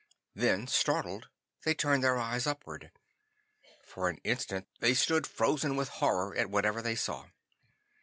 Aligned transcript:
Then 0.33 0.65
startled, 0.65 1.29
they 1.63 1.75
turned 1.75 2.03
their 2.03 2.17
eyes 2.17 2.47
upward. 2.47 2.89
For 3.85 4.09
an 4.09 4.17
instant 4.23 4.67
they 4.79 4.95
stood 4.95 5.27
frozen 5.27 5.75
with 5.75 5.89
horror 5.89 6.35
at 6.35 6.49
whatever 6.49 6.81
they 6.81 6.95
saw. 6.95 7.27